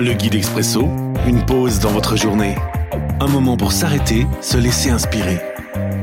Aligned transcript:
Le 0.00 0.12
guide 0.12 0.36
expresso, 0.36 0.82
une 1.26 1.44
pause 1.44 1.80
dans 1.80 1.90
votre 1.90 2.14
journée. 2.14 2.54
Un 3.18 3.26
moment 3.26 3.56
pour 3.56 3.72
s'arrêter, 3.72 4.28
se 4.40 4.56
laisser 4.56 4.90
inspirer. 4.90 5.40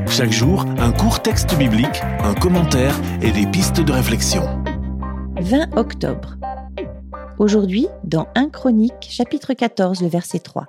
Chaque 0.06 0.32
jour, 0.32 0.66
un 0.76 0.92
court 0.92 1.22
texte 1.22 1.56
biblique, 1.56 2.02
un 2.22 2.34
commentaire 2.34 2.94
et 3.22 3.30
des 3.30 3.46
pistes 3.46 3.80
de 3.80 3.92
réflexion. 3.92 4.42
20 5.40 5.78
octobre. 5.78 6.36
Aujourd'hui, 7.38 7.86
dans 8.04 8.28
1 8.34 8.50
Chronique, 8.50 9.08
chapitre 9.08 9.54
14, 9.54 10.02
le 10.02 10.08
verset 10.08 10.40
3. 10.40 10.66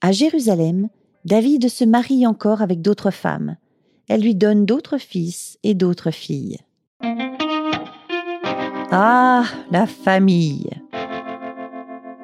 À 0.00 0.10
Jérusalem, 0.10 0.88
David 1.24 1.68
se 1.68 1.84
marie 1.84 2.26
encore 2.26 2.60
avec 2.60 2.82
d'autres 2.82 3.12
femmes. 3.12 3.56
Elle 4.08 4.22
lui 4.22 4.34
donne 4.34 4.66
d'autres 4.66 4.98
fils 4.98 5.58
et 5.62 5.74
d'autres 5.74 6.10
filles. 6.10 6.58
Ah, 8.90 9.44
la 9.70 9.86
famille 9.86 10.81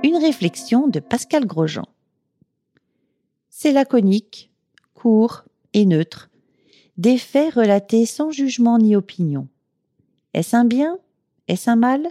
une 0.04 0.16
réflexion 0.16 0.86
de 0.86 1.00
Pascal 1.00 1.44
Grosjean. 1.44 1.84
C'est 3.50 3.72
laconique, 3.72 4.50
court 4.94 5.44
et 5.72 5.86
neutre, 5.86 6.30
des 6.96 7.18
faits 7.18 7.54
relatés 7.54 8.06
sans 8.06 8.30
jugement 8.30 8.78
ni 8.78 8.94
opinion. 8.94 9.48
Est-ce 10.34 10.54
un 10.54 10.64
bien? 10.64 10.98
Est-ce 11.48 11.68
un 11.68 11.76
mal? 11.76 12.08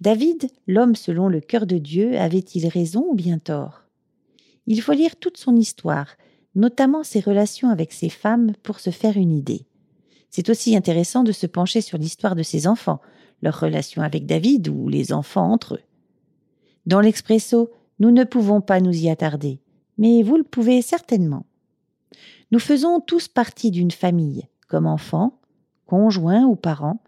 David, 0.00 0.48
l'homme 0.68 0.94
selon 0.94 1.28
le 1.28 1.40
cœur 1.40 1.66
de 1.66 1.78
Dieu, 1.78 2.16
avait-il 2.16 2.68
raison 2.68 3.06
ou 3.08 3.14
bien 3.14 3.38
tort? 3.38 3.82
Il 4.66 4.80
faut 4.80 4.92
lire 4.92 5.16
toute 5.16 5.36
son 5.36 5.56
histoire, 5.56 6.14
notamment 6.54 7.02
ses 7.02 7.20
relations 7.20 7.70
avec 7.70 7.92
ses 7.92 8.08
femmes, 8.08 8.52
pour 8.62 8.78
se 8.78 8.90
faire 8.90 9.16
une 9.16 9.32
idée. 9.32 9.66
C'est 10.30 10.48
aussi 10.48 10.76
intéressant 10.76 11.24
de 11.24 11.32
se 11.32 11.46
pencher 11.46 11.80
sur 11.80 11.98
l'histoire 11.98 12.36
de 12.36 12.44
ses 12.44 12.68
enfants, 12.68 13.00
leurs 13.42 13.58
relations 13.58 14.02
avec 14.02 14.26
David 14.26 14.68
ou 14.68 14.88
les 14.88 15.12
enfants 15.12 15.52
entre 15.52 15.74
eux. 15.74 15.80
Dans 16.86 17.00
l'expresso, 17.00 17.70
nous 17.98 18.10
ne 18.10 18.24
pouvons 18.24 18.60
pas 18.60 18.80
nous 18.80 18.92
y 18.92 19.08
attarder, 19.08 19.60
mais 19.98 20.22
vous 20.22 20.36
le 20.36 20.44
pouvez 20.44 20.82
certainement. 20.82 21.46
Nous 22.50 22.58
faisons 22.58 23.00
tous 23.00 23.28
partie 23.28 23.70
d'une 23.70 23.90
famille, 23.90 24.46
comme 24.68 24.86
enfants, 24.86 25.38
conjoints 25.86 26.44
ou 26.44 26.56
parents, 26.56 27.00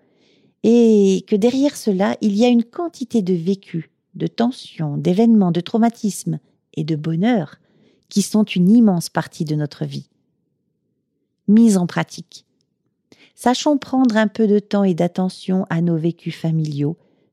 et 0.63 1.25
que 1.29 1.37
derrière 1.37 1.77
cela, 1.77 2.17
il 2.21 2.35
y 2.35 2.45
a 2.45 2.49
une 2.49 2.65
quantité 2.65 3.23
de 3.23 3.35
vécus, 3.35 3.89
de 4.15 4.27
tensions, 4.27 4.97
d'événements, 4.97 5.53
de 5.53 5.61
traumatismes 5.61 6.39
et 6.75 6.85
de 6.85 6.97
bonheur 6.97 7.57
qui 8.09 8.23
sont 8.23 8.45
une 8.45 8.71
immense 8.71 9.09
partie 9.09 9.45
de 9.45 9.55
notre 9.55 9.85
vie. 9.85 10.09
Mise 11.49 11.77
en 11.77 11.87
pratique. 11.87 12.45
Sachons 13.35 13.79
prendre 13.79 14.17
un 14.17 14.29
peu 14.29 14.47
de 14.47 14.59
temps 14.59 14.85
et 14.85 14.95
d'attention 14.95 15.67
à 15.69 15.81
nos 15.81 15.97
vécus 15.97 16.35
familiaux 16.35 16.97